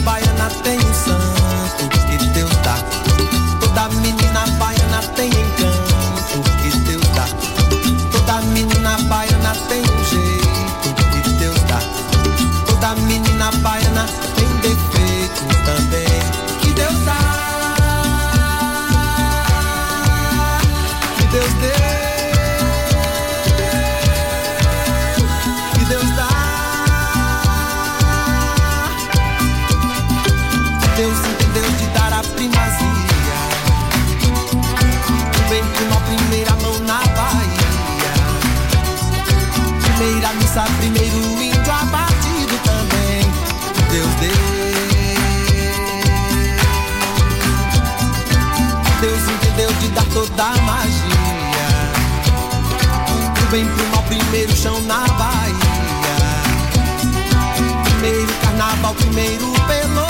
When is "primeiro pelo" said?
58.94-60.01